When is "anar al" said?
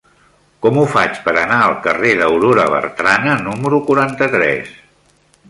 1.41-1.75